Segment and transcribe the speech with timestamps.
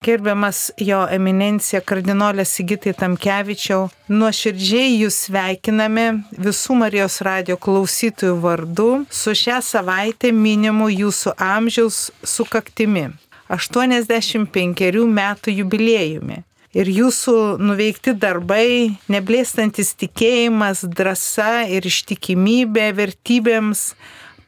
[0.00, 6.04] Gerbiamas jo eminencija kardinolė Sigitai Tamkevičiau, nuoširdžiai jūs sveikiname
[6.40, 13.02] visų Marijos radio klausytojų vardu su šią savaitę minimu jūsų amžiaus sukaktimi-
[13.56, 16.38] 85 metų jubiliejumi.
[16.72, 23.92] Ir jūsų nuveikti darbai, neblėstantis tikėjimas, drąsa ir ištikimybė vertybėms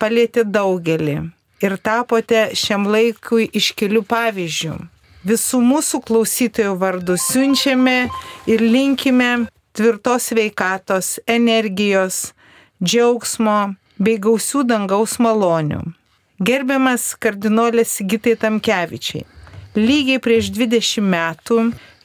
[0.00, 1.18] palėtė daugelį
[1.60, 4.91] ir tapote šiam laikui iškelių pavyzdžių
[5.26, 7.96] visų mūsų klausytojų vardų siunčiame
[8.50, 9.46] ir linkime
[9.76, 12.32] tvirtos veikatos, energijos,
[12.82, 15.82] džiaugsmo bei gausių dangaus malonių.
[16.42, 19.22] Gerbiamas kardinolės Sigitai Tamkevičiai,
[19.78, 21.58] lygiai prieš 20 metų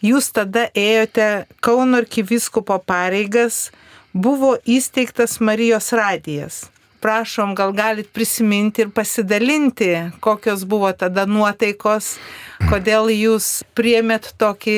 [0.05, 3.72] jūs tada ėjote Kauno arkiviskupo pareigas,
[4.13, 6.68] buvo įsteigtas Marijos radijas
[7.02, 9.90] prašom, gal galit prisiminti ir pasidalinti,
[10.24, 12.16] kokios buvo tada nuotaikos,
[12.70, 14.78] kodėl jūs priemėt tokį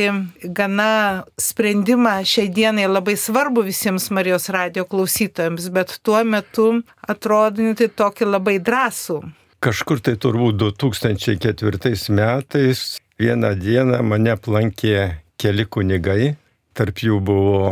[0.55, 6.69] gana sprendimą šiai dienai labai svarbu visiems Marijos radio klausytojams, bet tuo metu
[7.07, 9.21] atrodinti tokį labai drąsų.
[9.59, 12.83] Kažkur tai turbūt 2004 metais
[13.19, 16.35] vieną dieną mane aplankė keli kunigai,
[16.75, 17.63] tarp jų buvo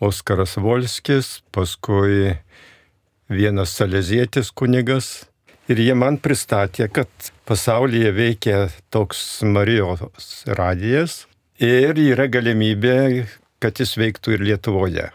[0.00, 2.38] Oskaras Volskis, paskui
[3.30, 5.26] vienas salezietis kunigas.
[5.70, 7.08] Ir jie man pristatė, kad
[7.46, 8.56] pasaulyje veikia
[8.90, 11.24] toks Marijos radijas
[11.62, 13.28] ir yra galimybė,
[13.62, 15.06] kad jis veiktų ir Lietuvoje.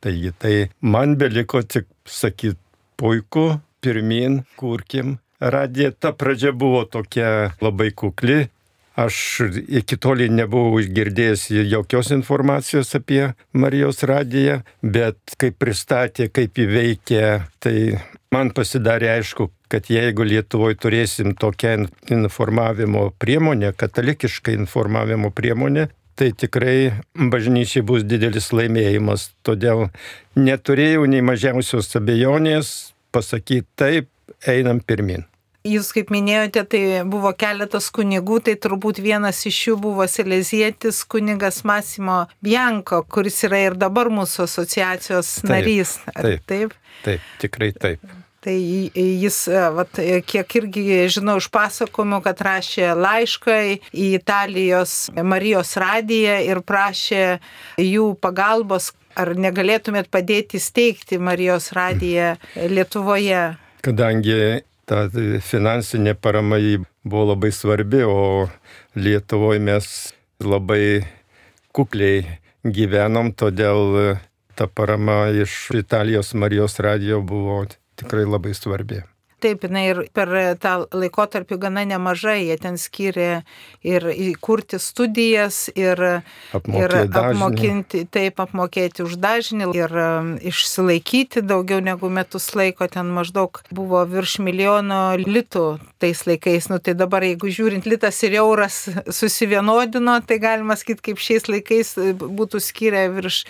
[0.00, 2.56] Taigi tai man beliko tik sakyti,
[2.98, 5.18] puiku, pirmin, kurkim.
[5.38, 8.48] Radija ta pradžia buvo tokia labai kukli,
[8.98, 9.16] Aš
[9.78, 17.22] iki toliai nebuvau girdėjęs jokios informacijos apie Marijos radiją, bet kaip pristatė, kaip įveikė,
[17.62, 17.76] tai
[18.34, 25.86] man pasidarė aišku, kad jeigu Lietuvoje turėsim tokią informavimo priemonę, katalikišką informavimo priemonę,
[26.18, 29.30] tai tikrai bažnyčiai bus didelis laimėjimas.
[29.46, 29.92] Todėl
[30.34, 32.74] neturėjau nei mažiausios abejonės
[33.14, 34.10] pasakyti taip,
[34.42, 35.28] einam pirmin.
[35.68, 41.60] Jūs kaip minėjote, tai buvo keletas kunigų, tai turbūt vienas iš jų buvo Silezietis kunigas
[41.68, 45.98] Masimo Bianko, kuris yra ir dabar mūsų asociacijos taip, narys.
[46.14, 48.16] Taip, taip, taip, tikrai taip.
[48.38, 49.36] Tai jis,
[49.74, 49.98] vat,
[50.30, 53.56] kiek irgi žinau iš pasakojimų, kad rašė laišką
[53.90, 54.92] į Italijos
[55.26, 57.24] Marijos radiją ir prašė
[57.82, 62.36] jų pagalbos, ar negalėtumėt padėti steigti Marijos radiją
[62.70, 63.42] Lietuvoje.
[63.82, 64.38] Kadangi
[64.88, 65.04] ta
[65.44, 66.58] finansinė parama
[67.04, 68.48] buvo labai svarbi, o
[68.96, 69.90] Lietuvoje mes
[70.40, 71.04] labai
[71.76, 72.24] kukliai
[72.64, 74.16] gyvenom, todėl
[74.56, 77.60] ta parama iš Italijos Marijos radijo buvo
[78.00, 79.04] tikrai labai svarbi.
[79.38, 83.42] Taip, jinai ir per tą laikotarpį gana nemažai, jie ten skiria
[83.86, 86.02] ir įkurti studijas, ir,
[86.54, 93.62] ir apmokinti, taip, apmokėti už dažnį, ir um, išsilaikyti daugiau negu metus laiko, ten maždaug
[93.70, 95.66] buvo virš milijono litų
[96.02, 96.66] tais laikais.
[96.72, 101.94] Nu, tai dabar, jeigu žiūrint, litas ir euras susivienodino, tai galima sakyti, kaip šiais laikais
[102.18, 103.44] būtų skiria virš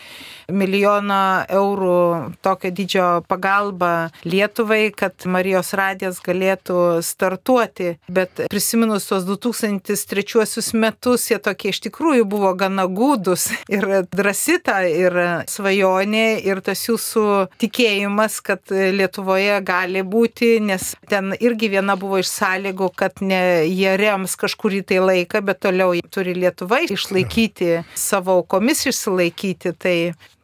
[0.52, 1.22] milijono
[1.52, 1.98] eurų
[2.44, 7.94] tokio didžio pagalbą Lietuvai, kad Marijos radijas galėtų startuoti.
[8.12, 15.18] Bet prisiminus tos 2003 metus, jie tokie iš tikrųjų buvo gana gūdus ir drąsita ir
[15.50, 17.26] svajonė ir tas jūsų
[17.62, 23.96] tikėjimas, kad Lietuvoje gali būti, nes ten irgi viena buvo iš sąlygų, kad ne jie
[24.00, 29.74] rems kažkurį tai laiką, bet toliau turi Lietuva išlaikyti savo aukomis, išsilaikyti.
[29.78, 29.96] Tai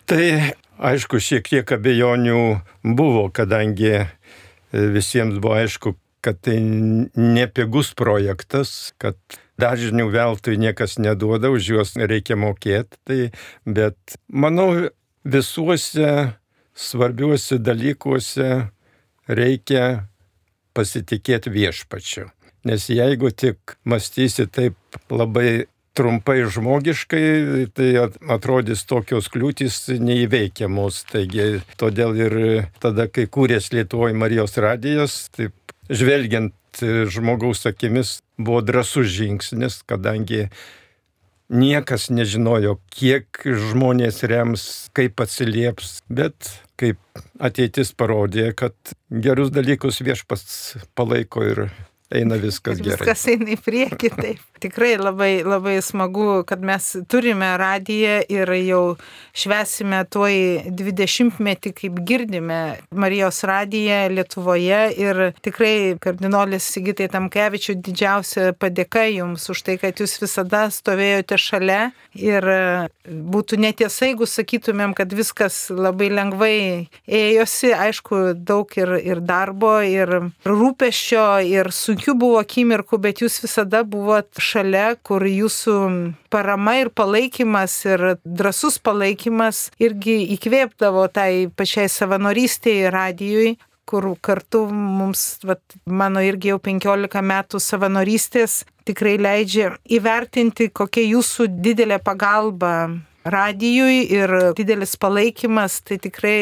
[0.05, 0.53] Tai
[0.85, 2.41] aišku, šiek tiek abejonių
[2.85, 4.05] buvo, kadangi
[4.75, 9.19] visiems buvo aišku, kad tai nepigus projektas, kad
[9.61, 12.99] dažnių veltui niekas neduoda, už juos reikia mokėti.
[13.05, 13.19] Tai,
[13.69, 14.89] bet manau,
[15.25, 16.11] visuose
[16.75, 18.49] svarbiuose dalykuose
[19.31, 19.85] reikia
[20.75, 22.29] pasitikėti viešpačiu.
[22.65, 24.77] Nes jeigu tik mąstysi taip
[25.13, 27.25] labai trumpai žmogiškai,
[27.75, 27.89] tai
[28.35, 31.05] atrodys tokios kliūtis neįveikiamos.
[31.13, 32.39] Taigi, todėl ir
[32.83, 35.55] tada, kai kūrės Lietuvoje Marijos radijas, taip
[35.89, 36.55] žvelgiant
[37.15, 40.49] žmogaus akimis, buvo drasus žingsnis, kadangi
[41.55, 44.67] niekas nežinojo, kiek žmonės rems,
[44.97, 46.51] kaip atsilieps, bet
[46.81, 46.99] kaip
[47.39, 48.75] ateitis parodė, kad
[49.11, 51.67] gerus dalykus viešpats palaiko ir
[52.15, 52.99] eina viskas gerai.
[53.01, 54.11] viskas eina į priekį.
[54.23, 54.43] Taip.
[54.65, 58.83] Tikrai labai, labai smagu, kad mes turime radiją ir jau
[59.37, 60.37] švesime tuoj
[60.73, 62.61] 20 metį, kaip girdime
[62.95, 64.81] Marijos radiją Lietuvoje.
[65.01, 71.83] Ir tikrai kardinolis Sigitai Tamkevičių didžiausia padėka jums už tai, kad jūs visada stovėjote šalia.
[72.15, 72.47] Ir
[73.05, 76.57] būtų netiesa, jeigu sakytumėm, kad viskas labai lengvai
[77.05, 77.75] ėjosi.
[77.75, 84.29] Aišku, daug ir, ir darbo, ir rūpešio, ir sunkių buvo akimirkų, bet jūs visada buvot
[84.37, 85.77] šalia, kur jūsų
[86.29, 93.55] parama ir palaikymas ir drasus palaikymas irgi įkvėpdavo tai pačiai savanorystėje radijui
[93.89, 101.51] kur kartu mums, vat, mano irgi jau 15 metų savanorystės, tikrai leidžia įvertinti, kokia jūsų
[101.65, 102.75] didelė pagalba
[103.25, 106.41] radijui ir didelis palaikymas, tai tikrai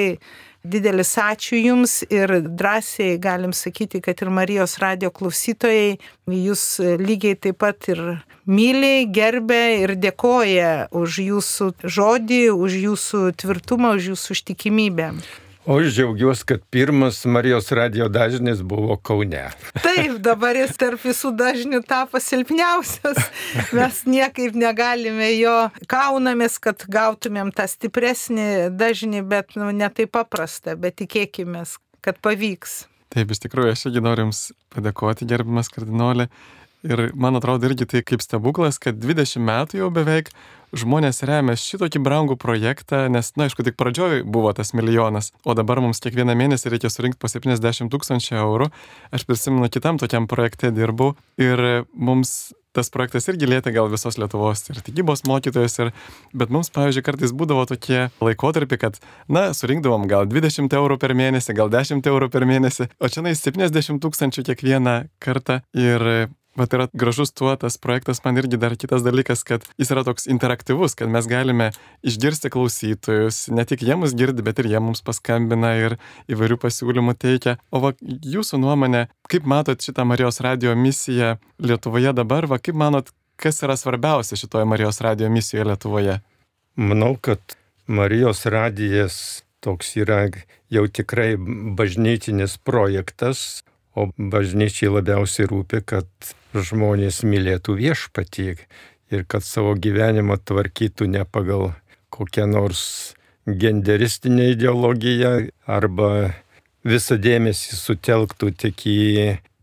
[0.65, 5.99] didelis ačiū Jums ir drąsiai galim sakyti, kad ir Marijos radio klausytojai
[6.31, 6.65] Jūs
[7.03, 8.03] lygiai taip pat ir
[8.47, 15.13] myli, gerbė ir dėkoja už Jūsų žodį, už Jūsų tvirtumą, už Jūsų ištikimybę.
[15.67, 19.45] O aš džiaugiuosi, kad pirmas Marijos radio dažnis buvo Kaune.
[19.83, 23.21] Taip, dabar jis tarp visų dažnių tapo silpniausias.
[23.79, 25.55] Mes niekaip negalime jo
[25.87, 31.63] kaunamės, kad gautumėm tą stipresnį dažnį, bet nu, ne taip paprasta, bet tikėkime,
[32.03, 32.81] kad pavyks.
[33.15, 36.27] Taip, iš tikrųjų, aš irgi noriu Jums padėkoti, gerbiamas kardinolė.
[36.83, 40.33] Ir man atrodo irgi tai kaip stebuklas, kad 20 metų jau beveik
[40.77, 45.83] žmonės remia šitokį brangų projektą, nes, na, aišku, tik pradžioj buvo tas milijonas, o dabar
[45.85, 48.73] mums kiekvieną mėnesį reikia surinkti po 70 tūkstančių eurų.
[49.13, 54.65] Aš prisimenu, kitam tokiam projekte dirbau ir mums tas projektas irgi lėtė gal visos Lietuvos
[54.73, 55.91] ir tikybos mokytojas, ir,
[56.33, 58.97] bet mums, pavyzdžiui, kartais būdavo tokie laikotarpiai, kad,
[59.29, 63.35] na, surinkdavom gal 20 eurų per mėnesį, gal 10 eurų per mėnesį, o čia nai
[63.37, 69.05] 70 tūkstančių kiekvieną kartą ir Vat yra gražus tuo tas projektas, man irgi dar kitas
[69.05, 71.71] dalykas, kad jis yra toks interaktyvus, kad mes galime
[72.05, 75.97] išgirsti klausytojus, ne tik jie mus girdi, bet ir jie mums paskambina ir
[76.29, 77.57] įvairių pasiūlymų teikia.
[77.73, 83.09] O va, jūsų nuomonė, kaip matot šitą Marijos radio misiją Lietuvoje dabar, va, kaip manot,
[83.41, 86.21] kas yra svarbiausia šitoje Marijos radio misijoje Lietuvoje?
[86.77, 87.57] Manau, kad
[87.89, 90.27] Marijos radijas toks yra
[90.73, 91.35] jau tikrai
[91.79, 93.63] bažnytinis projektas,
[93.95, 96.09] o bažnyčiai labiausiai rūpi, kad
[96.53, 98.49] žmonės mylėtų viešpatį
[99.13, 101.73] ir kad savo gyvenimą tvarkytų ne pagal
[102.13, 102.83] kokią nors
[103.47, 105.33] genderistinę ideologiją
[105.67, 106.33] arba
[106.87, 108.99] visą dėmesį sutelktų tik į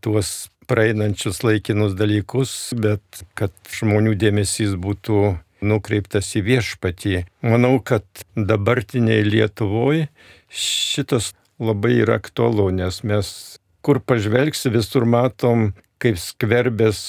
[0.04, 5.34] tuos praeinančius laikinus dalykus, bet kad žmonių dėmesys būtų
[5.66, 7.16] nukreiptas į viešpatį.
[7.44, 8.04] Manau, kad
[8.36, 10.08] dabartiniai Lietuvoje
[10.48, 13.32] šitas labai yra aktualu, nes mes
[13.82, 17.00] kur pažvelgsi visur matom, kaip skverbės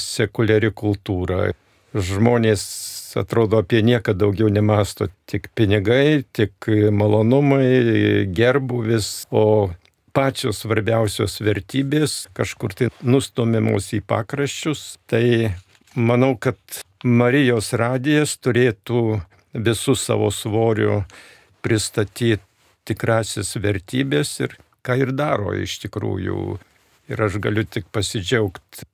[0.00, 1.50] sekuliari kultūra.
[1.96, 2.62] Žmonės
[3.16, 9.72] atrodo apie nieką daugiau nemasto, tik pinigai, tik malonumai, gerbuvis, o
[10.16, 14.84] pačios svarbiausios vertybės kažkur tai nustumiamos į pakraščius.
[15.10, 15.24] Tai
[15.96, 16.58] manau, kad
[17.04, 19.20] Marijos radijas turėtų
[19.56, 21.02] visų savo svorių
[21.64, 22.42] pristatyti
[22.86, 24.56] tikrasis vertybės ir
[24.86, 26.58] ką ir daro iš tikrųjų.
[27.10, 28.86] Ir aš galiu tik pasidžiaugti.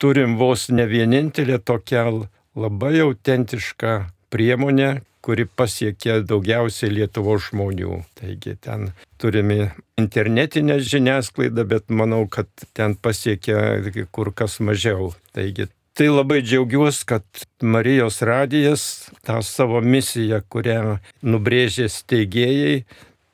[0.00, 3.92] Turim vos ne vienintelę tokią labai autentišką
[4.32, 8.02] priemonę, kuri pasiekė daugiausiai Lietuvo žmonių.
[8.18, 15.10] Taigi ten turime internetinę žiniasklaidą, bet manau, kad ten pasiekė kur kas mažiau.
[15.34, 17.24] Taigi tai labai džiaugiuosi, kad
[17.64, 18.84] Marijos radijas
[19.26, 22.84] tą savo misiją, kurią nubrėžė steigėjai,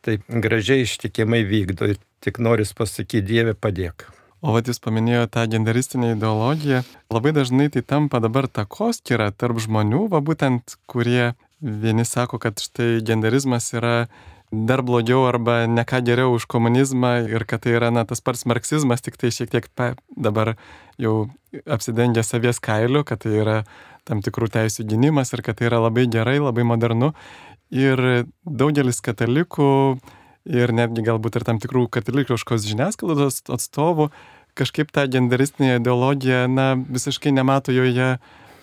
[0.04, 1.92] taip gražiai ištikimai vykdo.
[1.94, 4.08] Ir tik noris pasakyti, Dieve padėk.
[4.42, 6.82] O vat jūs paminėjote tą genderistinę ideologiją.
[7.14, 11.32] Labai dažnai tai tampa dabar takoskira tarp žmonių, va būtent, kurie
[11.62, 14.08] vieni sako, kad štai genderizmas yra
[14.52, 18.44] dar blogiau arba ne ką geriau už komunizmą ir kad tai yra na, tas pats
[18.44, 20.56] marksizmas, tik tai šiek tiek pa, dabar
[21.00, 21.30] jau
[21.64, 23.56] apsidengia savies kailiu, kad tai yra
[24.04, 27.12] tam tikrų teisų gynimas ir kad tai yra labai gerai, labai modernu.
[27.72, 29.70] Ir daugelis katalikų
[30.52, 34.10] ir netgi galbūt ir tam tikrų katalikiškos žiniasklaidos atstovų
[34.54, 38.18] kažkaip tą genderistinę ideologiją, na, visiškai nemato joje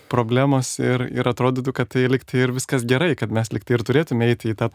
[0.10, 4.30] problemos ir, ir atrodytų, kad tai liktai ir viskas gerai, kad mes liktai ir turėtume
[4.30, 4.70] eiti į tą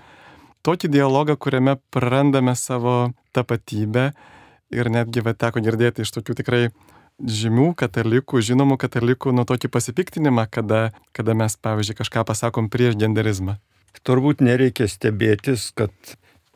[0.67, 4.13] tokį dialogą, kuriame prarandame savo tapatybę
[4.75, 6.63] ir netgi va, teko girdėti iš tokių tikrai
[7.19, 13.59] žymių katalikų, žinomų katalikų, nu tokį pasipiktinimą, kada, kada mes, pavyzdžiui, kažką pasakom prieš genderizmą.
[14.03, 15.93] Turbūt nereikia stebėtis, kad,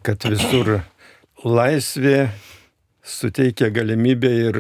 [0.03, 0.81] kad visur
[1.45, 2.31] laisvė
[3.05, 4.59] suteikia galimybę ir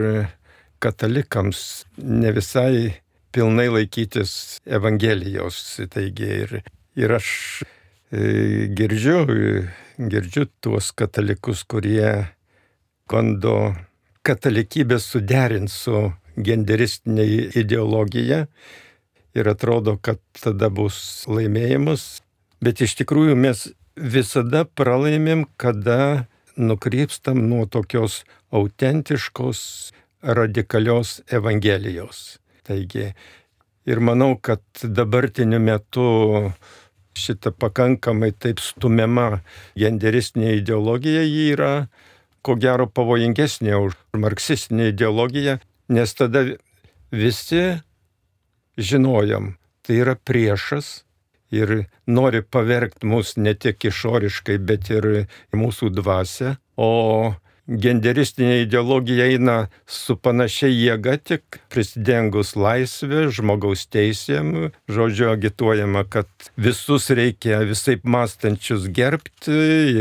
[0.79, 2.95] katalikams ne visai
[3.35, 5.59] pilnai laikytis Evangelijos.
[5.91, 6.55] Taigi ir,
[6.97, 7.29] ir aš
[8.13, 9.21] e, girdžiu,
[9.99, 12.29] girdžiu tuos katalikus, kurie
[13.09, 13.75] bando
[14.23, 16.09] katalikybę suderinti su
[16.39, 17.25] genderistinė
[17.59, 18.45] ideologija
[19.39, 22.21] ir atrodo, kad tada bus laimėjimas,
[22.65, 32.39] bet iš tikrųjų mes visada pralaimim, kada nukrypstam nuo tokios autentiškos, radikalios Evangelijos.
[32.67, 33.13] Taigi,
[33.87, 36.09] ir manau, kad dabartiniu metu
[37.19, 39.41] šita pakankamai taip stumiama
[39.79, 41.73] genderistinė ideologija yra
[42.43, 45.59] ko gero pavojingesnė už marksistinę ideologiją,
[45.91, 46.45] nes tada
[47.11, 47.63] visi
[48.79, 51.08] žinojom, tai yra priešas
[51.55, 55.11] ir nori pavergti mus ne tik išoriškai, bet ir
[55.57, 57.35] mūsų dvasę, o
[57.69, 67.11] genderistinė ideologija eina su panašia jėga, tik prisidengus laisvė, žmogaus teisėm, žodžio agituojama, kad visus
[67.13, 69.59] reikia visai mąstančius gerbti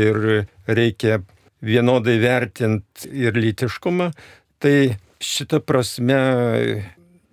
[0.08, 0.22] ir
[0.66, 1.20] reikia
[1.64, 4.12] vienodai vertinti ir lytiškumą.
[4.58, 4.76] Tai
[5.22, 6.18] šita prasme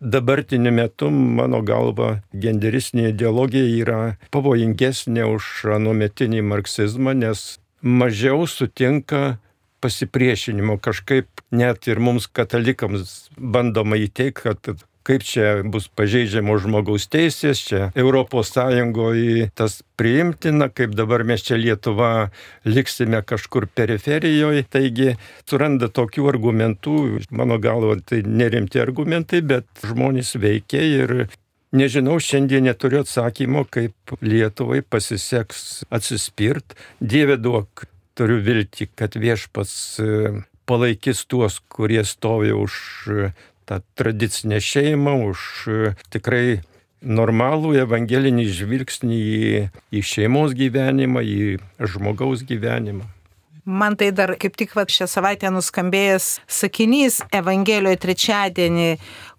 [0.01, 3.99] dabartiniu metu, mano galva, genderistinė ideologija yra
[4.35, 7.45] pavojingesnė už anuometinį marksizmą, nes
[7.81, 9.37] mažiau sutinka
[9.85, 10.77] pasipriešinimo.
[10.81, 17.91] Kažkaip net ir mums katalikams bandoma įteikti, kad kaip čia bus pažeidžiamos žmogaus teisės, čia
[18.45, 22.29] Sąjungoje tas priimtina, kaip dabar mes čia Lietuva
[22.65, 24.65] liksime kažkur periferijoje.
[24.69, 26.97] Taigi suranda tokių argumentų,
[27.31, 31.17] mano galva, tai nerimti argumentai, bet žmonės veikia ir
[31.75, 36.75] Nežinau, šiandien neturiu atsakymo, kaip Lietuvai pasiseks atsispirt.
[37.03, 37.83] Dieve duok,
[38.15, 39.73] turiu vilti, kad viešpats
[40.69, 42.77] palaikys tuos, kurie stovi už
[43.65, 46.61] tą tradicinę šeimą, už e, tikrai
[47.05, 53.05] normalų evangelinį žvilgsnį į, į šeimos gyvenimą, į žmogaus gyvenimą.
[53.65, 58.89] Man tai dar kaip tik va, šią savaitę nuskambėjęs sakinys Evangelijoje trečiadienį,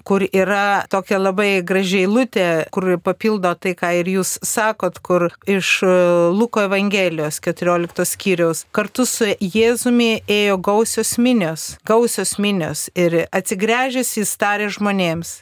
[0.07, 5.71] kur yra tokia labai gražiai lūtė, kur papildo tai, ką ir jūs sakot, kur iš
[5.87, 5.91] e,
[6.35, 8.65] Luko Evangelijos 14 skyriaus.
[8.75, 15.37] Kartu su Jėzumi ėjo gausios minios, gausios minios ir atsigręžęs jis tarė žmonėms,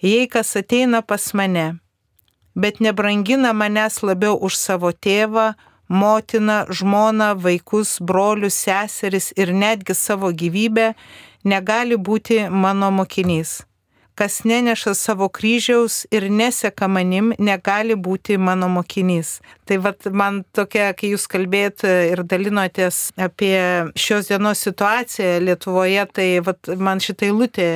[0.00, 1.74] jei kas ateina pas mane,
[2.56, 5.52] bet nebrangina manęs labiau už savo tėvą,
[5.92, 10.94] motiną, žmoną, vaikus, brolius, seseris ir netgi savo gyvybę,
[11.44, 13.60] negali būti mano mokinys.
[14.14, 19.38] Kas neneša savo kryžiaus ir neseka manim, negali būti mano mokinys.
[19.64, 23.56] Tai vad man tokia, kai jūs kalbėt ir dalinotės apie
[23.96, 27.70] šios dienos situaciją Lietuvoje, tai vad man šitai lūtė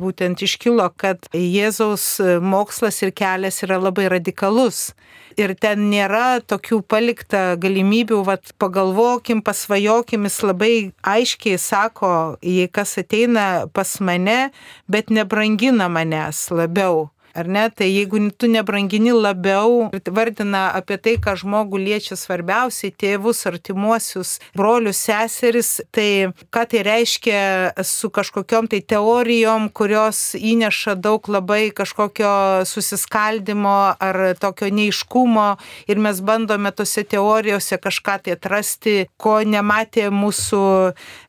[0.00, 4.94] būtent iškilo, kad Jėzaus mokslas ir kelias yra labai radikalus
[5.40, 12.12] ir ten nėra tokių palikta galimybių, vat, pagalvokim, pasvajokim, jis labai aiškiai sako,
[12.42, 14.52] jei kas ateina pas mane,
[14.88, 17.64] bet nebrangina manęs labiau ar ne?
[17.70, 25.00] Tai jeigu tu nebrangini labiau, vardina apie tai, ką žmogų liečia svarbiausiai, tėvus, artimuosius, brolius,
[25.06, 27.40] seseris, tai ką tai reiškia
[27.86, 35.48] su kažkokiom tai teorijom, kurios įneša daug labai kažkokio susiskaldimo ar tokio neiškumo
[35.88, 40.62] ir mes bandome tose teorijose kažką tai atrasti, ko nematė mūsų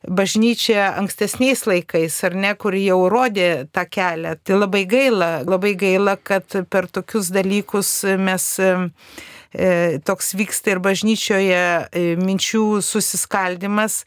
[0.08, 4.36] bažnyčia ankstesniais laikais, ar ne, kur jau rodė tą kelią.
[4.44, 10.82] Tai labai gaila, labai gaila gaila, kad per tokius dalykus mes e, toks vyksta ir
[10.82, 14.04] bažnyčioje e, minčių susiskaldimas,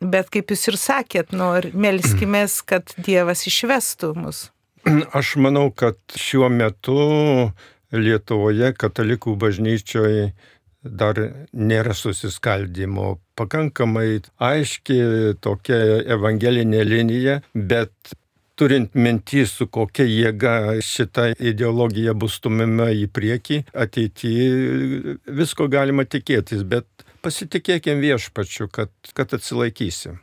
[0.00, 4.50] bet kaip jūs ir sakėt, nu, melskimės, kad Dievas išvestų mus.
[5.14, 7.52] Aš manau, kad šiuo metu
[7.92, 10.32] Lietuvoje katalikų bažnyčioje
[10.82, 11.18] dar
[11.52, 13.20] nėra susiskaldimo.
[13.38, 14.98] Pakankamai aiški
[15.44, 18.16] tokia evangelinė linija, bet
[18.62, 20.54] turint minty, su kokia jėga
[20.86, 26.86] šita ideologija bus stumima į priekį, ateityje visko galima tikėtis, bet
[27.26, 30.20] pasitikėkim viešpačiu, kad, kad atsilaikysim.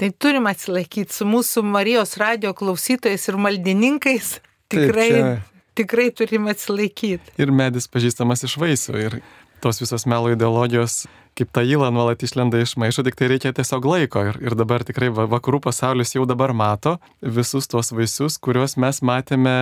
[0.00, 4.38] Tai turim atsilaikyti su mūsų Marijos radio klausytojais ir maldininkais.
[4.72, 5.64] Tikrai, Taip, čia...
[5.82, 7.36] tikrai turim atsilaikyti.
[7.36, 8.96] Ir medis pažįstamas iš vaisių.
[9.04, 9.18] Ir
[9.62, 11.04] tos visos melo ideologijos
[11.38, 14.24] kaip ta įla nuolat išlenda iš maišo, tik tai reikia tiesiog laiko.
[14.28, 19.56] Ir, ir dabar tikrai vakarų pasaulis jau dabar mato visus tuos vaisius, kuriuos mes matėme,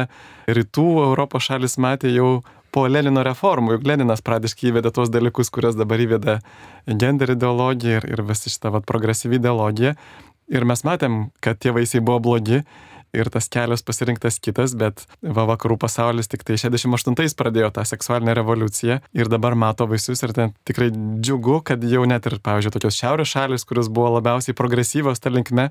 [0.50, 2.40] rytų Europos šalis matė jau
[2.74, 6.38] po Lenino reformų, juk Leninas pradiškai įvedė tuos dalykus, kuriuos dabar įvedė
[6.86, 9.96] gender ideologija ir, ir visi šitą vat, progresyvi ideologija.
[10.50, 12.64] Ir mes matėm, kad tie vaisiai buvo blogi
[13.16, 18.34] ir tas kelias pasirinktas kitas, bet va vakarų pasaulis tik tai 68-ais pradėjo tą seksualinę
[18.38, 22.98] revoliuciją ir dabar mato vaisius ir ten tikrai džiugu, kad jau net ir, pavyzdžiui, tokios
[23.00, 25.70] šiaurės šalis, kurios buvo labiausiai progresyvios tą linkme,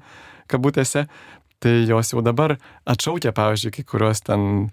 [0.51, 1.07] kabutėse,
[1.63, 2.57] tai jos jau dabar
[2.89, 4.69] atšaukia, pavyzdžiui, kai kurios ten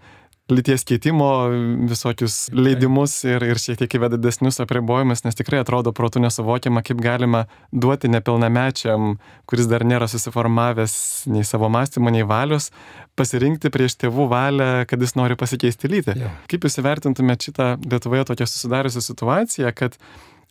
[0.50, 1.29] lyties keitimo
[1.91, 7.00] visokius leidimus ir, ir šiek tiek įveda didesnius apribojimus, nes tikrai atrodo protų nesuvokiama, kaip
[7.03, 9.17] galima duoti nepilnamečiam,
[9.50, 10.95] kuris dar nėra susiformavęs
[11.35, 12.71] nei savo mąstymo, nei valios,
[13.19, 16.15] pasirinkti prieš tėvų valią, kad jis nori pasikeisti lytį.
[16.23, 16.31] Ja.
[16.53, 19.99] Kaip jūs įvertintumėte šitą Lietuvoje tokią susidariusią situaciją, kad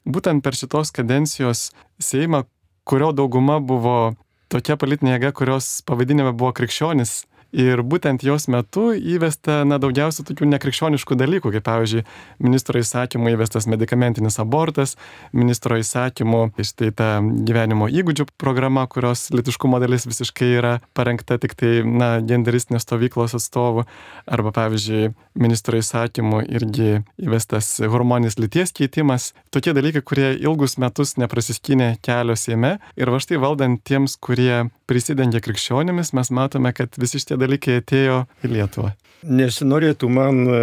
[0.04, 1.70] būtent per šitos kadencijos
[2.04, 2.44] Seimą,
[2.84, 4.16] kurio dauguma buvo
[4.52, 7.22] tokia politinė jėga, kurios pavadinime buvo krikščionis,
[7.56, 12.02] Ir būtent jos metu įvesta na, daugiausia tokių nekrikščioniškų dalykų, kaip pavyzdžiui,
[12.44, 14.98] ministro įsakymu įvestas medikamentinis abortas,
[15.32, 21.80] ministro įsakymu štai ta gyvenimo įgūdžių programa, kurios litiškumo dalis visiškai yra parengta tik tai,
[21.88, 23.86] na, genderistinės stovyklos atstovų,
[24.28, 29.32] arba pavyzdžiui, ministro įsakymu irgi įvestas hormoninis lyties keitimas.
[29.56, 35.42] Tokie dalykai, kurie ilgus metus neprasiskynė kelio Seime ir va štai valdant tiems, kurie prisidengia
[35.44, 38.94] krikščionimis, mes matome, kad visi šitie dalykai atėjo į Lietuvą.
[39.26, 40.62] Nesinorėtų man e,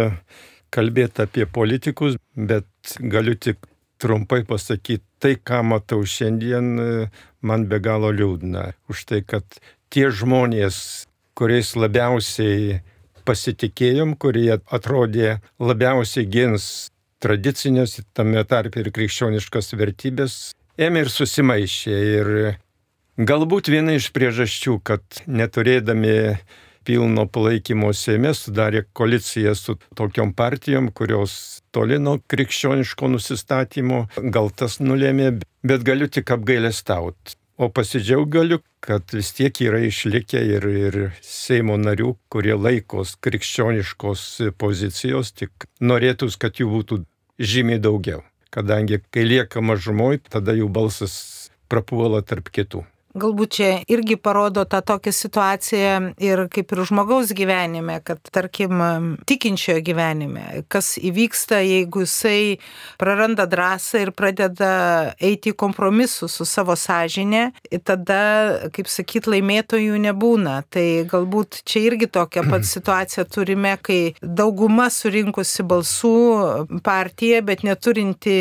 [0.73, 3.59] kalbėti apie politikus, bet galiu tik
[4.03, 6.87] trumpai pasakyti, tai, ką matau šiandien, e,
[7.43, 8.71] man be galo liūdna.
[8.91, 9.45] Už tai, kad
[9.93, 11.05] tie žmonės,
[11.37, 12.81] kuriais labiausiai
[13.27, 16.89] pasitikėjom, kurie atrodė labiausiai gins
[17.23, 20.35] tradicinės, tame tarp ir krikščioniškas vertybės,
[20.75, 21.95] ėmė ir susimaišė.
[22.19, 22.31] Ir
[23.13, 26.39] Galbūt viena iš priežasčių, kad neturėdami
[26.81, 34.79] pilno palaikymo Seime sudarė koaliciją su tokiom partijom, kurios toli nuo krikščioniško nusistatymo, gal tas
[34.81, 35.27] nulėmė,
[35.61, 37.37] bet galiu tik apgailestauti.
[37.61, 44.23] O pasidžiaug galiu, kad vis tiek yra išlikę ir, ir Seimo narių, kurie laikos krikščioniškos
[44.57, 46.99] pozicijos, tik norėtųs, kad jų būtų
[47.37, 48.25] žymiai daugiau.
[48.49, 51.13] Kadangi kai lieka mažumoji, tada jų balsas
[51.69, 52.87] prapuola tarp kitų.
[53.13, 58.79] Galbūt čia irgi parodo tą tokią situaciją ir kaip ir žmogaus gyvenime, kad tarkim
[59.29, 62.57] tikinčiojo gyvenime, kas įvyksta, jeigu jisai
[62.97, 64.71] praranda drąsą ir pradeda
[65.21, 67.43] eiti į kompromisus su savo sąžinė,
[67.85, 68.23] tada,
[68.73, 70.55] kaip sakyt, laimėtojų nebūna.
[70.73, 76.15] Tai galbūt čia irgi tokia pat situacija turime, kai dauguma surinkusi balsų
[76.81, 78.39] partija, bet neturinti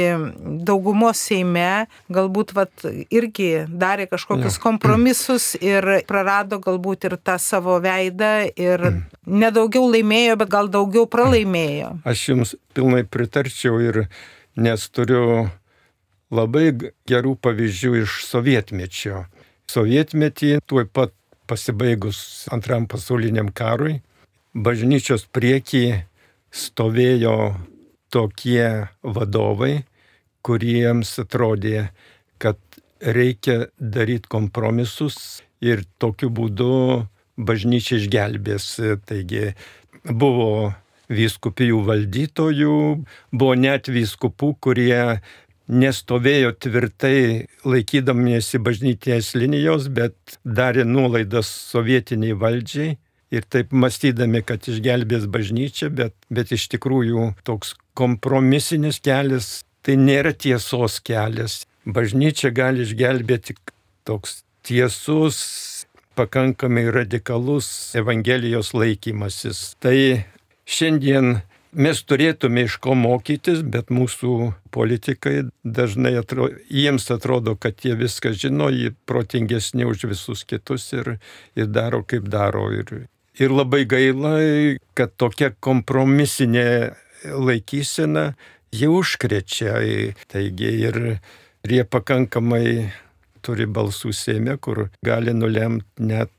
[0.64, 8.32] daugumos Seime, galbūt vat, irgi darė kažkokius kompromisus ir prarado galbūt ir tą savo veidą
[8.54, 8.84] ir
[9.26, 11.96] nedaugiau laimėjo, bet gal daugiau pralaimėjo.
[12.08, 14.04] Aš jums pilnai pritarčiau ir
[14.56, 15.48] nes turiu
[16.32, 16.70] labai
[17.08, 19.26] gerų pavyzdžių iš sovietmečio.
[19.72, 21.12] Sovietmetį tuoj pat
[21.50, 24.00] pasibaigus antram pasauliniam karui,
[24.54, 25.84] bažnyčios priekį
[26.52, 27.36] stovėjo
[28.12, 29.84] tokie vadovai,
[30.44, 31.88] kuriems atrodė,
[32.42, 32.58] kad
[33.02, 36.72] reikia daryti kompromisus ir tokiu būdu
[37.36, 38.68] bažnyčia išgelbės.
[39.06, 39.52] Taigi
[40.06, 40.72] buvo
[41.12, 42.76] vyskupijų valdytojų,
[43.32, 45.20] buvo net vyskupų, kurie
[45.72, 52.96] nestovėjo tvirtai laikydamiesi bažnytinės linijos, bet darė nuolaidas sovietiniai valdžiai
[53.32, 60.34] ir taip mąstydami, kad išgelbės bažnyčią, bet, bet iš tikrųjų toks kompromisinis kelias tai nėra
[60.36, 63.56] tiesos kelias bažnyčia gali išgelbėti
[64.06, 69.72] toks tiesus, pakankamai radikalus Evangelijos laikymasis.
[69.82, 69.96] Tai
[70.68, 71.40] šiandien
[71.72, 78.34] mes turėtume iš ko mokytis, bet mūsų politikai dažnai atrodo, jiems atrodo, kad jie viską
[78.36, 81.16] žino, jie protingesni už visus kitus ir,
[81.56, 82.68] ir daro kaip daro.
[82.76, 83.06] Ir,
[83.40, 84.36] ir labai gaila,
[84.94, 86.92] kad tokia kompromisinė
[87.24, 88.32] laikysena
[88.72, 89.78] jie užkrečia.
[90.32, 91.00] Taigi ir
[91.64, 92.92] ir jie pakankamai
[93.42, 96.30] turi balsų Seime, kur gali nulemti net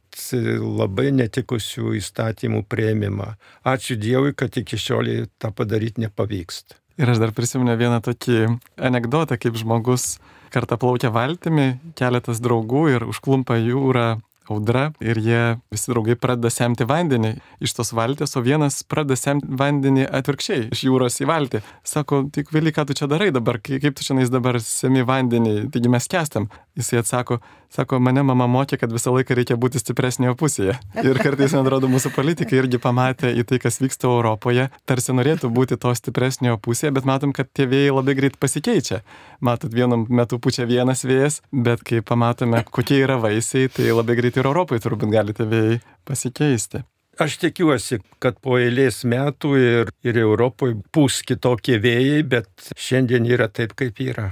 [0.62, 3.34] labai netikusių įstatymų prieimimą.
[3.66, 6.78] Ačiū Dievui, kad iki šioliai tą padaryti nepavyksta.
[7.02, 10.20] Ir aš dar prisimenu vieną tokį anegdotą, kaip žmogus
[10.54, 14.20] kartą plaukia valtimi, keletas draugų ir užklumpa jūrą
[14.52, 19.48] audra ir jie visi draugai pradeda semti vandenį iš tos valties, o vienas pradeda semti
[19.62, 21.64] vandenį atvirkščiai iš jūros į valtį.
[21.88, 25.92] Sako, tik vėly, ką tu čia darai dabar, kaip tu čia dabar semi vandenį, taigi
[25.92, 26.50] mes kestam.
[26.78, 27.40] Jisai atsako,
[27.74, 30.78] sako, mane mama mokė, kad visą laiką reikia būti stipresnėje pusėje.
[31.08, 35.52] Ir kartais, man atrodo, mūsų politikai irgi pamatė į tai, kas vyksta Europoje, tarsi norėtų
[35.54, 39.04] būti to stipresnėje pusėje, bet matom, kad tie vėjai labai greit pasikeičia.
[39.44, 44.40] Matot, vienu metu pučia vienas vėjas, bet kai pamatome, kokie yra vaisiai, tai labai greit
[44.40, 46.86] ir Europoje turbūt gali tie vėjai pasikeisti.
[47.22, 53.46] Aš tikiuosi, kad po eilės metų ir, ir Europoje pūs kitokie vėjai, bet šiandien yra
[53.54, 54.32] taip, kaip yra.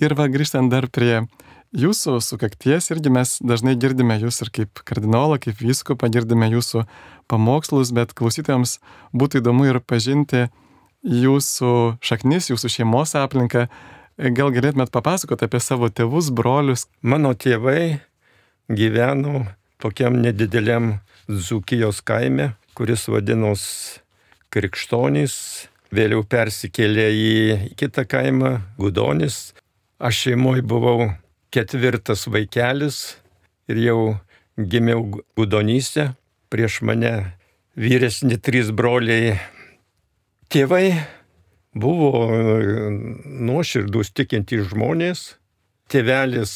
[0.00, 1.26] Ir va grįžtant dar prie
[1.72, 6.84] jūsų sukakties irgi mes dažnai girdime jūs ir kaip kardinolą, kaip vyskupą, girdime jūsų
[7.32, 8.78] pamokslus, bet klausytojams
[9.16, 10.48] būtų įdomu ir pažinti
[11.02, 13.66] jūsų šaknis, jūsų šeimos aplinką.
[14.36, 16.86] Gal galėtumėt papasakoti apie savo tėvus, brolius?
[17.00, 18.02] Mano tėvai
[18.68, 19.46] gyveno
[19.82, 23.64] tokiam nedideliam Zukijos kaime, kuris vadinos
[24.52, 25.34] Krikštonys,
[25.94, 27.32] vėliau persikėlė į
[27.80, 29.54] kitą kaimą, Gudonis.
[30.02, 31.12] Aš šeimoje buvau
[31.52, 32.98] ketvirtas vaikelis
[33.70, 33.98] ir jau
[34.56, 35.04] gimiau
[35.36, 36.12] gudonyse,
[36.52, 37.12] prieš mane
[37.76, 39.36] vyresni trys broliai.
[40.52, 40.86] Tėvai
[41.72, 42.28] buvo
[43.48, 45.22] nuoširdus tikintys žmonės,
[45.92, 46.54] tėvelis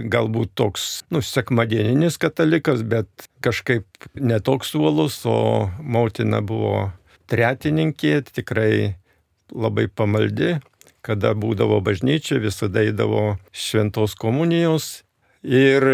[0.00, 6.88] galbūt toks, nu, sekmadieninis katalikas, bet kažkaip netoks uolus, o motina buvo
[7.30, 8.96] tretininkė, tikrai
[9.50, 10.56] labai pamaldi
[11.06, 15.02] kada būdavo bažnyčia, visada eidavo šventos komunijos.
[15.42, 15.84] Ir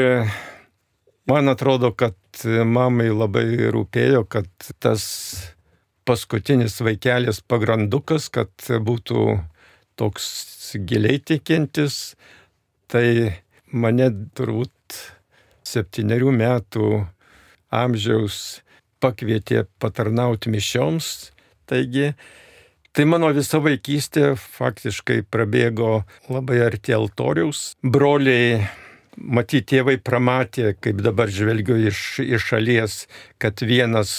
[1.30, 4.48] man atrodo, kad mamai labai rūpėjo, kad
[4.82, 5.04] tas
[6.06, 9.38] paskutinis vaikelis pagrandukas, kad būtų
[9.98, 10.26] toks
[10.86, 12.14] giliai tikintis.
[12.86, 13.06] Tai
[13.74, 15.00] mane turbūt
[15.66, 16.90] septyniarių metų
[17.74, 18.60] amžiaus
[19.02, 21.32] pakvietė patarnauti mišioms.
[21.66, 22.12] Taigi
[22.96, 27.74] Tai mano visa vaikystė faktiškai prabėgo labai arti altoriaus.
[27.84, 28.62] Broliai,
[29.20, 32.94] matyti, tėvai pramatė, kaip dabar žvelgiu iš, iš šalies,
[33.36, 34.14] kad vienas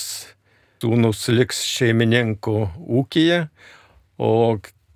[0.77, 2.67] sūnus liks šeimininku
[3.01, 3.47] ūkija,
[4.21, 4.31] o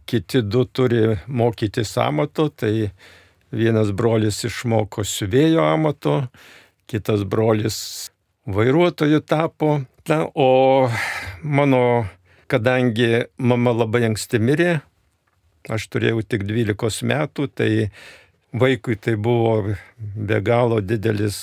[0.06, 2.92] kiti du turi mokytis amato, tai
[3.50, 6.20] vienas brolis išmoko siuvėjo amato,
[6.86, 7.82] kitas brolis
[8.46, 9.80] vairuotoju tapo.
[10.06, 10.86] Na, o
[11.42, 11.86] mano
[12.52, 14.72] kadangi mama labai anksti mirė,
[15.72, 17.72] aš turėjau tik 12 metų, tai
[18.52, 21.38] vaikui tai buvo be galo didelis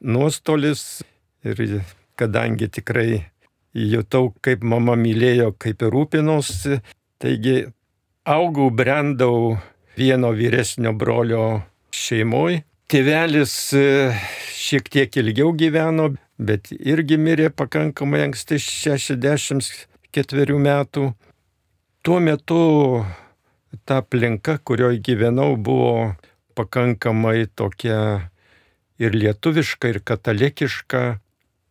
[0.00, 1.02] nuostolis
[1.42, 1.82] ir
[2.18, 3.24] kadangi tikrai
[3.74, 6.78] jutau, kaip mama mylėjo, kaip ir rūpinosi,
[7.22, 7.62] taigi
[8.28, 9.56] augau, brendau
[9.96, 12.62] vieno vyresnio brolio šeimoje.
[12.92, 13.86] Tėvelis e,
[14.52, 21.06] šiek tiek ilgiau gyveno, bet irgi mirė pakankamai anksti 60 ketverių metų.
[22.02, 22.60] Tuo metu
[23.86, 26.14] ta aplinka, kurioje gyvenau, buvo
[26.58, 28.28] pakankamai tokia
[29.00, 31.02] ir lietuviška, ir katalikiška.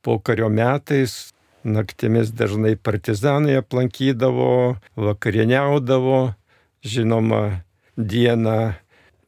[0.01, 1.31] Po kario metais
[1.63, 6.33] naktimis dažnai partizanai aplankydavo, vakarieniaudavo,
[6.81, 7.61] žinoma,
[7.97, 8.73] dieną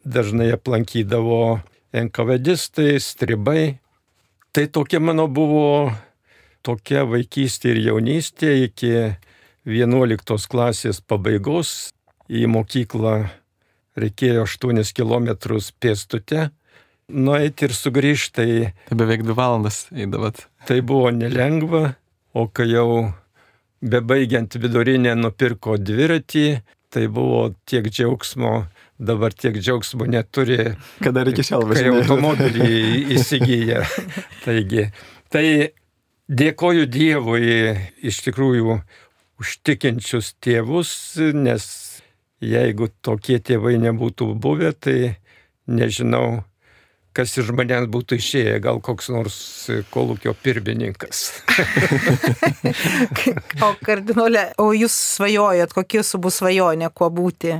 [0.03, 1.61] dažnai aplankydavo
[1.93, 3.77] enkavedistai, stribai.
[4.53, 5.93] Tai tokia mano buvo
[6.63, 8.93] tokia vaikystė ir jaunystė iki
[9.69, 11.93] 11 klasės pabaigos
[12.31, 13.15] į mokyklą
[13.99, 15.29] reikėjo 8 km
[15.79, 16.49] pėstute
[17.13, 18.35] nueiti ir sugrįžti.
[18.37, 18.47] Tai,
[18.89, 20.39] tai beveik 2 valandas eidavot.
[20.67, 21.93] Tai buvo nelengva,
[22.33, 23.11] o kai jau
[23.83, 26.47] bebaigiant vidurinę nupirko dviratį,
[26.93, 28.53] tai buvo tiek džiaugsmo,
[29.01, 30.75] dabar tiek džiaugsmo neturi.
[31.03, 31.89] Kada reikia šiol važiuoti.
[31.89, 32.77] Kai automobilį
[33.17, 33.83] įsigyja.
[34.45, 34.87] Taigi,
[35.33, 35.45] tai
[36.33, 38.79] Dėkoju Dievui iš tikrųjų
[39.41, 40.93] užtikinčius tėvus,
[41.37, 41.65] nes
[42.41, 44.95] jeigu tokie tėvai nebūtų buvę, tai
[45.69, 46.41] nežinau,
[47.13, 49.37] kas iš manęs būtų išėję, gal koks nors
[49.93, 51.21] kolūkio pirmininkas.
[53.67, 57.59] o kardinolė, o jūs svajojat, kokia jūsų bus svajonė, kuo būti?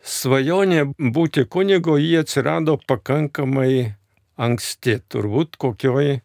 [0.00, 3.92] Svajonė būti kunigo jie atsirado pakankamai
[4.40, 6.22] anksti, turbūt kokioj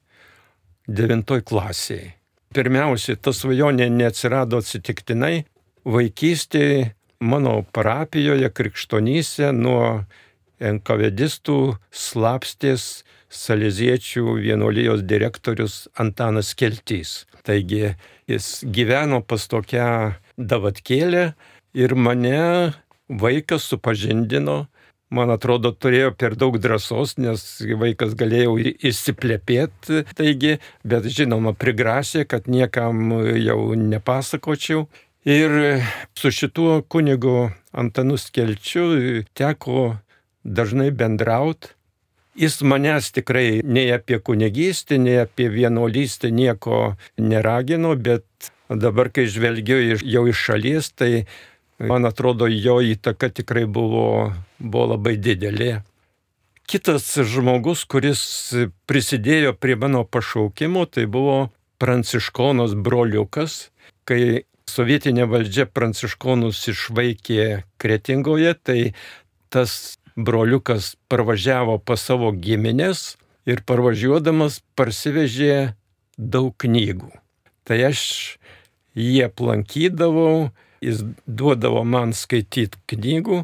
[0.87, 2.15] devintoj klasėje.
[2.51, 5.45] Pirmiausia, ta svajonė neatsirado atsitiktinai.
[5.87, 6.91] Vaikystėje
[7.23, 10.03] mano parapijoje Krikštonyse nuo
[10.61, 11.57] enkavedistų
[11.89, 17.21] slapstės Saleziečių vienuolijos direktorius Antanas Keltys.
[17.47, 17.93] Taigi
[18.27, 19.87] jis gyveno pas tokią
[20.35, 21.23] davatkėlę
[21.79, 22.73] ir mane
[23.07, 24.65] vaikas supažindino
[25.11, 27.43] man atrodo, turėjo per daug drąsos, nes
[27.81, 28.55] vaikas galėjo
[28.91, 34.87] įsiplepėti, taigi, bet žinoma, prigrasė, kad niekam jau nepasakočiau.
[35.27, 35.83] Ir
[36.17, 39.99] su šituo kunigu Antanu Skelčiu teko
[40.43, 41.75] dažnai bendrauti.
[42.35, 49.99] jis manęs tikrai nei apie kunigystę, nei apie vienuolystę nieko neragino, bet dabar, kai žvelgiu
[49.99, 51.25] jau iš šalies, tai
[51.87, 55.81] man atrodo, jo įtaka tikrai buvo, buvo labai didelė.
[56.69, 58.21] Kitas žmogus, kuris
[58.87, 61.49] prisidėjo prie mano pašaukimo, tai buvo
[61.81, 63.71] pranciškonas broliukas,
[64.07, 67.47] kai sovietinė valdžia pranciškonus išvaikė
[67.81, 68.79] Kretingoje, tai
[69.51, 73.15] tas broliukas parvažiavo pas savo giminės
[73.49, 75.73] ir parvažiuodamas parsivežė
[76.17, 77.11] daug knygų.
[77.67, 78.01] Tai aš
[78.97, 83.43] jį aplankydavau, jis duodavo man skaityti knygų,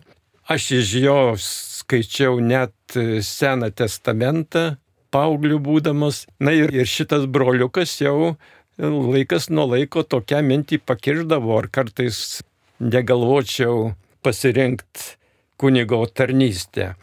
[0.50, 4.78] aš iš jo skaičiau net Seną testamentą,
[5.12, 6.26] paauglių būdamas.
[6.40, 8.38] Na ir, ir šitas broliukas jau
[8.78, 12.42] laikas nuo laiko tokią mintį pakirdavo, ar kartais
[12.80, 13.92] negalvočiau
[14.24, 15.18] pasirinkti
[15.58, 16.94] kunigo tarnystę.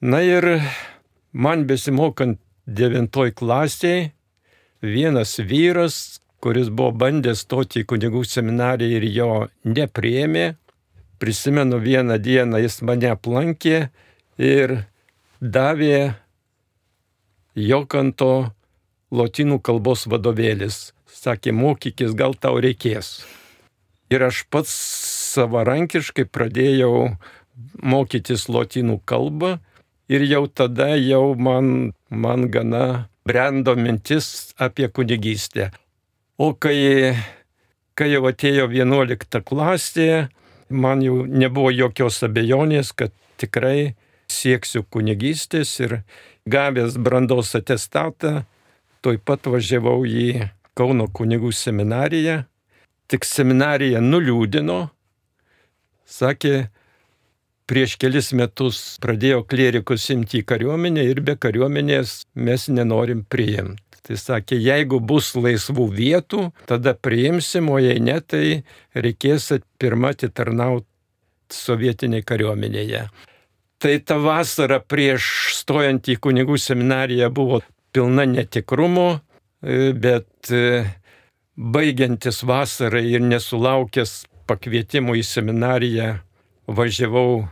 [0.00, 0.60] Na ir
[1.32, 4.12] man besimokant devintoj klasėje,
[4.84, 9.28] vienas vyras, kuris buvo bandęs stoti į kunigų seminariją ir jo
[9.64, 10.44] nepriėmė,
[11.16, 13.78] prisimenu vieną dieną jis mane aplankė
[14.36, 14.74] ir
[15.40, 16.18] davė
[17.54, 18.50] Jokanto
[19.14, 20.90] lotynų kalbos vadovėlis.
[21.06, 23.22] Sakė, mokykis, gal tau reikės.
[24.12, 24.74] Ir aš pats
[25.34, 27.14] savarankiškai pradėjau
[27.80, 29.54] mokytis lotynų kalbą
[30.12, 35.70] ir jau tada jau man, man gana brendo mintis apie kunigystę.
[36.34, 37.14] O kai,
[37.94, 40.26] kai jau atėjo 11 klasė,
[40.66, 43.94] man jau nebuvo jokios abejonės, kad tikrai
[44.26, 46.00] sieksiu kunigystės ir
[46.50, 48.42] gavęs brandos atestatą,
[48.98, 52.40] toj pat važiavau į Kauno kunigų seminariją.
[53.06, 54.88] Tik seminarija nuliūdino,
[56.02, 56.64] sakė,
[57.70, 63.83] prieš kelis metus pradėjo klerikus imti į kariuomenę ir be kariuomenės mes nenorim priimti.
[64.04, 68.60] Tai sakė, jeigu bus laisvų vietų, tada priimsim, o jei ne, tai
[68.92, 69.48] reikės
[69.80, 70.84] pirmą atitarnauti
[71.54, 73.06] sovietiniai kariuomenėje.
[73.80, 75.24] Tai ta vasara prieš
[75.60, 77.62] stojant į kunigų seminariją buvo
[77.96, 79.08] pilna netikrumo,
[79.64, 80.52] bet
[81.56, 86.08] baigiantis vasarai ir nesulaukęs pakvietimų į seminariją
[86.68, 87.46] važiavau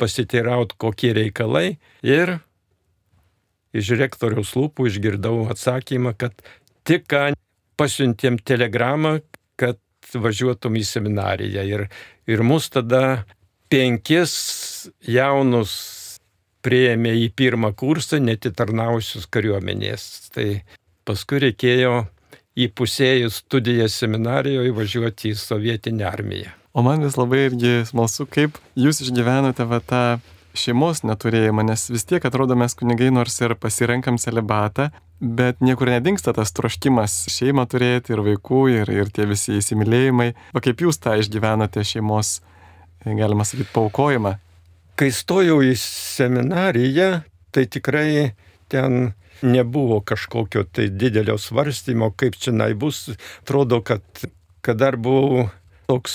[0.00, 2.38] pasiteirauti, kokie reikalai ir
[3.76, 6.34] iš rektoriaus lūpų išgirdau atsakymą, kad
[6.86, 7.30] tik ką
[7.80, 9.18] pasiuntėm telegramą,
[9.60, 9.78] kad
[10.14, 11.64] važiuotum į seminariją.
[11.68, 11.86] Ir,
[12.28, 13.24] ir mus tada
[13.70, 14.34] penkis
[15.06, 15.74] jaunus
[16.64, 20.06] prieėmė į pirmą kursą netitarnausius kariuomenės.
[20.34, 20.48] Tai
[21.08, 21.94] paskui reikėjo
[22.60, 26.52] įpusėjus studijas seminarijoje važiuoti į sovietinę armiją.
[26.76, 30.02] O man vis labai irgi smalsu, kaip jūs išgyvenote va tą
[30.56, 36.34] šeimos neturėjimą, nes vis tiek atrodo mes kunigai nors ir pasirenkam celibatą, bet niekur nedingsta
[36.36, 40.32] tas troškimas šeimą turėti ir vaikų, ir, ir tie visi įsimylėjimai.
[40.56, 42.40] O kaip jūs tą išgyvenote šeimos,
[43.04, 44.36] galima sakyti, paukojimą?
[45.00, 47.10] Kai stojau į seminariją,
[47.54, 48.34] tai tikrai
[48.70, 53.08] ten nebuvo kažkokio tai didelio svarstymo, kaip čia nai bus.
[53.42, 54.04] Atrodo, kad,
[54.60, 55.48] kad dar buvau
[55.90, 56.14] toks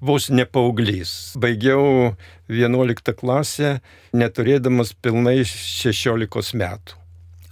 [0.00, 1.34] vos ne paauglys.
[1.42, 2.14] Baigiau
[2.52, 3.80] 11 klasę,
[4.14, 7.02] neturėdamas pilnai 16 metų.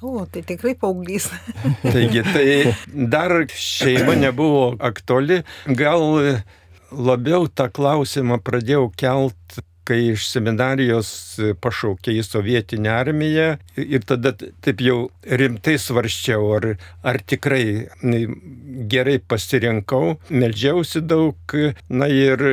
[0.04, 1.30] O, tai tikrai paauglys.
[1.94, 2.74] Taigi, tai
[3.10, 5.40] dar šeima nebuvo aktuali.
[5.64, 6.04] Gal
[6.92, 11.10] labiau tą klausimą pradėjau kelt kai iš seminarijos
[11.62, 13.48] pašaukė į sovietinę armiją
[13.80, 16.68] ir tada taip jau rimtai svarščiau, ar,
[17.04, 17.64] ar tikrai
[18.94, 21.56] gerai pasirinkau, melžiausi daug,
[21.88, 22.44] na ir,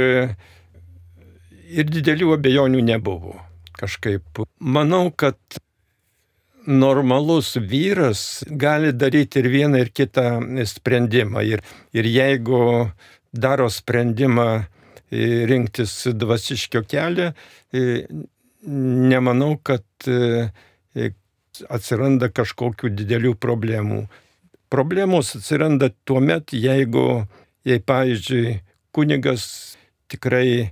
[1.72, 3.38] ir didelių abejonių nebuvo.
[3.82, 5.40] Kažkaip manau, kad
[6.68, 10.26] normalus vyras gali daryti ir vieną, ir kitą
[10.66, 11.42] sprendimą.
[11.42, 11.64] Ir,
[11.94, 12.92] ir jeigu
[13.34, 14.66] daro sprendimą
[15.12, 17.32] rinktis dvasiškio kelią,
[19.12, 19.84] nemanau, kad
[21.70, 24.06] atsiranda kažkokių didelių problemų.
[24.72, 27.26] Problemos atsiranda tuo met, jeigu,
[27.68, 28.62] jei, pavyzdžiui,
[28.96, 29.44] kunigas
[30.12, 30.72] tikrai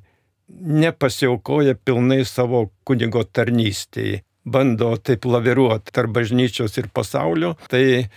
[0.49, 8.09] nepasiaukoja pilnai savo kunigo tarnystėje, bando taip laviruoti tarp bažnyčios ir pasaulio, tai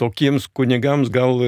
[0.00, 1.40] tokiems kunigams gal,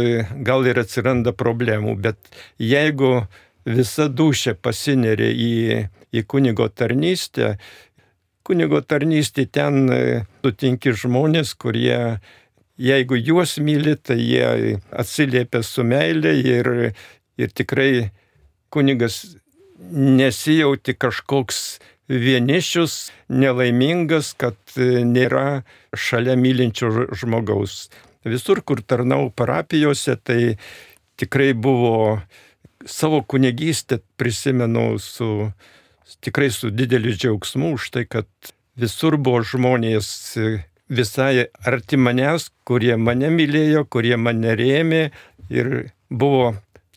[0.47, 1.97] gal ir atsiranda problemų.
[2.07, 2.21] Bet
[2.61, 3.27] jeigu
[3.65, 7.57] visa dušė pasineria į, į kunigo tarnystę.
[8.43, 9.87] Kunigo tarnystė ten
[10.43, 12.19] sutinki e, žmonės, kurie,
[12.81, 16.73] jeigu juos myli, tai jie atsiliepia su meilė ir,
[17.39, 18.11] ir tikrai
[18.73, 19.23] kunigas
[19.93, 21.63] nesijauti kažkoks
[22.13, 25.63] vienišius, nelaimingas, kad nėra
[25.95, 27.87] šalia mylinčio žmogaus.
[28.27, 30.57] Visur, kur tarnau parapijose, tai
[31.19, 32.21] tikrai buvo
[32.87, 35.51] savo kunigystę prisimenu su,
[36.21, 38.29] tikrai su dideliu džiaugsmu už tai, kad
[38.77, 40.09] visur buvo žmonės
[40.93, 45.03] visai arti manęs, kurie mane mylėjo, kurie mane rėmė
[45.51, 45.73] ir
[46.11, 46.55] buvo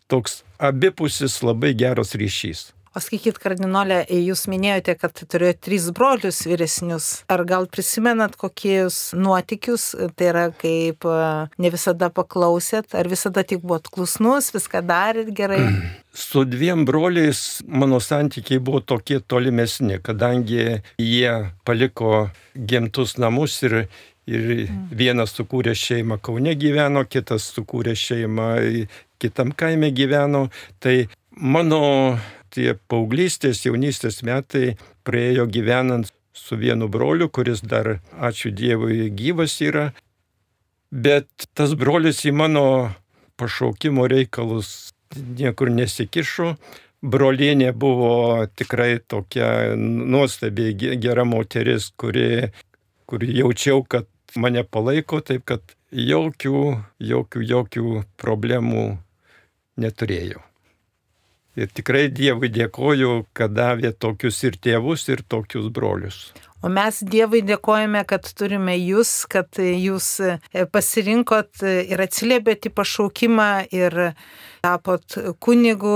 [0.08, 2.75] toks abipusis labai geras ryšys.
[2.96, 7.08] O sakykit, kardinolė, jūs minėjote, kad turėjote tris brolius vyresnius.
[7.28, 13.90] Ar gal prisimenat kokius nuotikius, tai yra kaip ne visada paklausėt, ar visada tik buvot
[13.92, 15.60] klusnus, viską darėt gerai?
[16.16, 21.34] Su dviem broliais mano santykiai buvo tokie tolimesni, kadangi jie
[21.68, 23.82] paliko gimtus namus ir
[24.26, 28.48] Ir vienas sukūrė šeimą Kaune gyveno, kitas sukūrė šeimą
[29.22, 30.48] kitam kaime gyveno.
[30.82, 30.96] Tai
[31.38, 31.78] mano
[32.56, 34.74] tie paauglystės, jaunystės metai
[35.06, 39.90] praėjo gyvenant su vienu broliu, kuris dar, ačiū Dievui, gyvas yra.
[40.90, 42.66] Bet tas brolis į mano
[43.40, 46.54] pašaukimo reikalus niekur nesikišo.
[47.06, 52.48] Brolienė buvo tikrai tokia nuostabiai gera moteris, kuri,
[53.06, 56.62] kuri jaučiau, kad mane palaiko, taip kad jokių,
[57.12, 58.86] jokių, jokių problemų
[59.80, 60.42] neturėjau.
[61.56, 66.26] Ir tikrai Dievui dėkoju, kad davė tokius ir tėvus, ir tokius brolius.
[66.64, 70.08] O mes Dievui dėkojame, kad turime jūs, kad jūs
[70.72, 73.96] pasirinkot ir atsiliepėt į pašaukimą ir
[74.64, 75.94] tapot kunigu,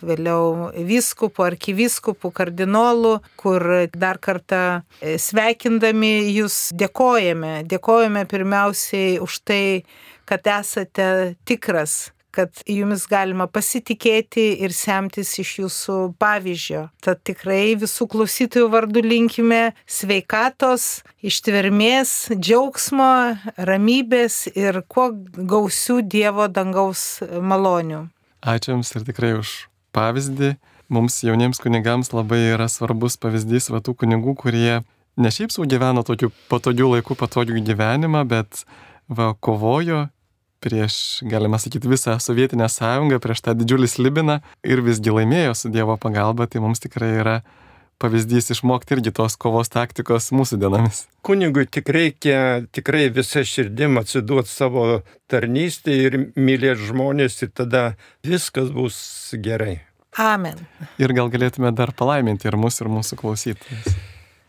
[0.00, 4.62] vėliau vyskupu, arkivyskupu, kardinolu, kur dar kartą
[5.02, 7.60] sveikindami jūs dėkojame.
[7.68, 9.62] Dėkojame pirmiausiai už tai,
[10.26, 16.82] kad esate tikras kad jumis galima pasitikėti ir semtis iš jūsų pavyzdžio.
[17.04, 23.12] Tad tikrai visų klausytojų vardų linkime sveikatos, ištvermės, džiaugsmo,
[23.56, 28.06] ramybės ir kuo gausių Dievo dangaus malonių.
[28.46, 29.56] Ačiū Jums ir tikrai už
[29.96, 30.56] pavyzdį.
[30.92, 34.82] Mums jauniems kunigams labai yra svarbus pavyzdys va tų kunigų, kurie
[35.16, 38.62] ne šiaip sau gyveno tokiu patogiu laiku, patogiu gyvenimą, bet
[39.08, 40.06] va kovojo
[40.60, 45.96] prieš, galima sakyti, visą Sovietinę sąjungą, prieš tą didžiulį slibiną ir visgi laimėjo su Dievo
[46.00, 47.36] pagalba, tai mums tikrai yra
[48.02, 51.04] pavyzdys išmokti irgi tos kovos taktikos mūsų dienomis.
[51.26, 52.40] Kunigui tik reikia
[52.76, 54.86] tikrai visą širdim atsiduoti savo
[55.32, 57.84] tarnystę ir mylėti žmonės ir tada
[58.26, 58.98] viskas bus
[59.32, 59.80] gerai.
[60.20, 60.60] Amen.
[61.00, 63.96] Ir gal galėtume dar palaiminti ir mus, ir mūsų klausytojus.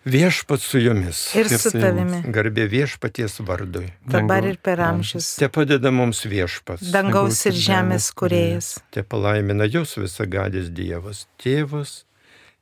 [0.07, 1.19] Viešpat su jumis.
[1.35, 2.21] Ir su tavimi.
[2.31, 3.89] Garbė viešpaties vardui.
[4.07, 5.33] Dabar ir per amžius.
[5.35, 6.91] Te padeda mums viešpats.
[6.93, 8.77] Dangaus ir žemės kuriejas.
[8.93, 12.05] Te palaimina jūs visagadis Dievas, tėvas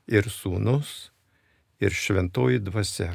[0.09, 1.11] ir sūnus
[1.83, 3.11] ir šventoji dvasia.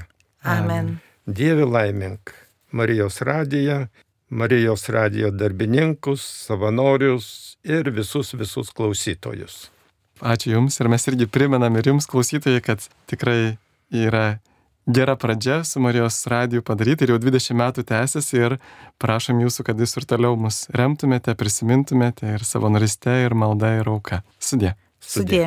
[0.47, 1.01] Amen.
[1.27, 2.31] Dieve laimink
[2.71, 3.88] Marijos radiją,
[4.31, 9.73] Marijos radijo darbininkus, savanorius ir visus visus klausytojus.
[10.21, 13.57] Ačiū Jums ir mes irgi primenam ir Jums klausytojai, kad tikrai
[13.90, 14.40] yra
[14.87, 18.57] gera pradžia su Marijos radiju padaryti ir jau 20 metų tęsiasi ir
[19.03, 24.22] prašom jūsų, kad jūs ir toliau mus remtumėte, prisimintumėte ir savanoriste, ir malda, ir auka.
[24.38, 24.74] Sudė.
[25.00, 25.44] Sudė.